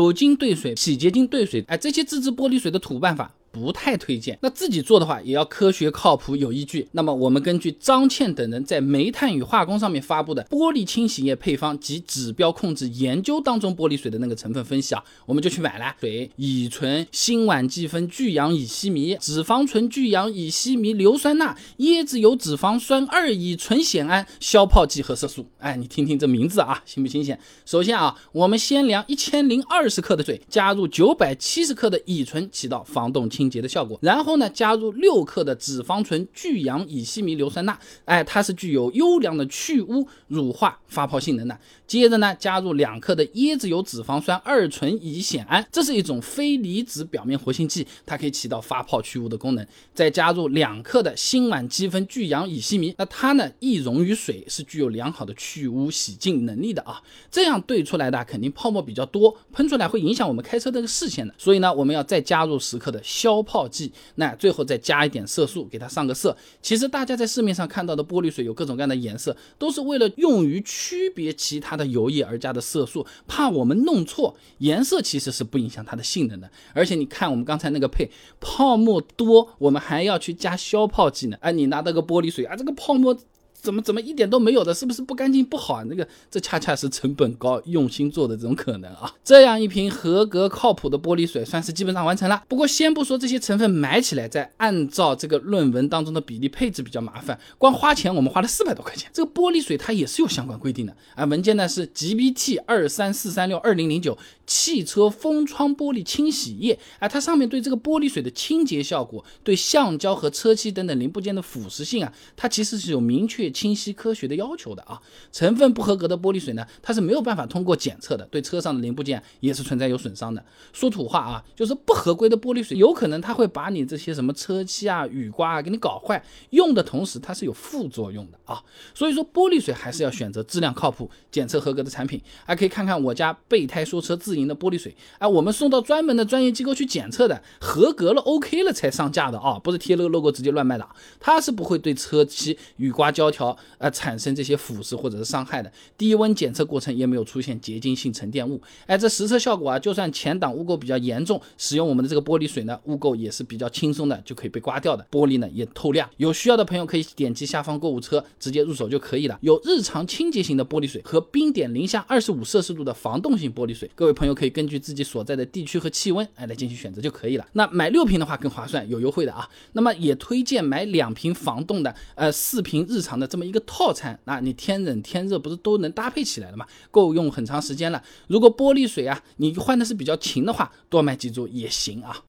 [0.00, 3.34] 酒精兑水、洗洁精兑水，哎，这些自制玻璃水的土办法。
[3.50, 4.38] 不太推荐。
[4.42, 6.88] 那自己做的话，也要科学、靠谱、有依据。
[6.92, 25.44] 那么我们根据张倩等人在《煤炭与化工》上面发布的玻璃清洗液配方及指标控制研究当中，玻璃水的那个成分分析啊，我们就去买了水、乙醇、辛烷基酚聚氧乙烯醚、脂肪醇聚氧乙烯醚硫酸钠、椰子油脂肪酸二乙醇酰胺、消泡剂和色素。
[25.58, 27.38] 哎，你听听这名字啊，新不新鲜？
[27.66, 33.39] 首先啊，我们先量一千零二十克的水，加入九百七十克的乙醇，起到防冻清。
[33.40, 41.58] 清洁的效果，然后呢，加入六克的脂肪醇聚氧乙烯醚硫酸钠，哎，它是具有优良的去污、乳化、发泡性能的。
[41.86, 49.66] 接着呢，加入两克的椰子油脂肪酸二醇乙酰胺，这是一种非离子表面活性剂，它可以起到发泡去污的功能。
[49.94, 57.00] 再加入两克的辛烷基酚聚氧乙烯醚，那它呢易溶于水，是具有良好的去污洗净能力的啊。
[57.30, 61.34] 这样兑出来的肯定泡沫比较多，喷出来会影响我们开车的视线的。
[61.38, 66.34] 所以呢，我们要再加入十克的消消泡剂，那最后再加一点色素，给它上个色。
[66.62, 71.90] 其实大家在市面上看到的玻璃水有各种各样的颜色，都是为了用于区别其他的。
[71.90, 76.48] 油液而加的色素，怕我们弄错颜色，其实是不影响它的性能的。
[76.72, 81.36] 而且你看我们刚才那个配泡沫多，我们还要去加消泡剂呢。
[81.40, 83.16] 哎，你拿到个玻璃水啊，这个泡沫。
[83.60, 85.84] 怎么怎么一点都没有的，是不是不干净不好啊？
[85.88, 89.14] 那个这恰恰是成本高、用心做的这种可能啊！
[89.22, 92.42] 这样一瓶合格靠谱的玻璃水算是基本上完成了。
[92.48, 99.10] 不过先不说这些成分买起来，再按照这个论文当中的比例配置比较麻烦，光花钱我们花了四百多块钱。
[99.12, 104.16] 这个玻璃水它也是有相关规定的啊，文件呢是 GBT 二三四三六二零零九
[104.46, 113.49] 汽车封窗玻璃清洗液啊，它上面对这个玻璃水的清洁效果、对橡胶和车漆等等零部件的腐蚀性啊，它其实是有明确。
[113.50, 115.00] 清晰科学的要求的啊，
[115.32, 120.44] 成分不合格的玻璃水呢，它是没有办法通过检测的，对车上的零部件也是存在有损伤的。
[120.72, 128.62] 说土话啊，就是不合规的玻璃水，有可能它会把你这些什么车漆啊、雨刮啊给你搞坏，用的同时它是有副作用的啊。
[128.94, 132.20] 所以说玻璃水还是要选择质量靠谱、检测合格的产品。
[132.44, 140.88] 还可以看看我家备胎说车自营的玻璃水，哎，我们送到专门的专业机构去检测的，合格了 OK 了才上架的啊，不是贴了个 logo 直接乱卖的，
[141.18, 143.39] 它是不会对车漆、雨刮胶条。
[143.40, 156.08] 条呃产生这些腐蚀或者是伤害的低温检测过程也没有出现结晶性沉淀物，哎，这实测效果啊，就算前挡污垢比较严重，使用我们的这个玻璃水呢，污垢也是比较轻松的，就可以被刮掉的，玻璃呢也透亮。
[156.18, 159.38] 有需要的朋友可以点击下方购物车直接入手就可以了。
[159.40, 167.46] 有日常清洁型的玻璃水和冰点零下二十五摄氏度的防冻性玻璃水，各位朋友可以根据自己所在的地区和气温哎来进行选择就可以了。
[167.54, 169.48] 那买六瓶的话更划算，有优惠的啊。
[169.72, 173.29] 那么也推荐买两瓶防冻的，呃，四瓶日常的。
[173.30, 176.66] 这么一个套餐，那你天冷天热不是都能搭配起来了吗？
[176.90, 178.02] 够用很长时间了。
[178.26, 182.24] 如果玻璃水啊，你换的是比较勤的话，多买几组也行啊。